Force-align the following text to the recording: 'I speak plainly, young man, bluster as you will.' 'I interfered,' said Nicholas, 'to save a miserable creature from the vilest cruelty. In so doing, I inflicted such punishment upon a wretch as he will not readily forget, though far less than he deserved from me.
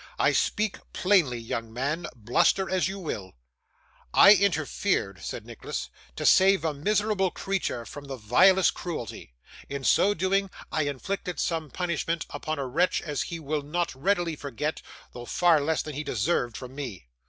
'I 0.17 0.31
speak 0.31 0.79
plainly, 0.93 1.37
young 1.37 1.71
man, 1.71 2.07
bluster 2.15 2.67
as 2.67 2.87
you 2.87 2.97
will.' 2.97 3.33
'I 4.15 4.33
interfered,' 4.33 5.21
said 5.21 5.45
Nicholas, 5.45 5.91
'to 6.15 6.25
save 6.25 6.65
a 6.65 6.73
miserable 6.73 7.29
creature 7.29 7.85
from 7.85 8.05
the 8.05 8.15
vilest 8.15 8.73
cruelty. 8.73 9.35
In 9.69 9.83
so 9.83 10.15
doing, 10.15 10.49
I 10.71 10.85
inflicted 10.85 11.39
such 11.39 11.73
punishment 11.73 12.25
upon 12.31 12.57
a 12.57 12.65
wretch 12.65 13.03
as 13.03 13.21
he 13.29 13.39
will 13.39 13.61
not 13.61 13.93
readily 13.93 14.35
forget, 14.35 14.81
though 15.13 15.25
far 15.25 15.61
less 15.61 15.83
than 15.83 15.93
he 15.93 16.03
deserved 16.03 16.57
from 16.57 16.73
me. 16.73 17.05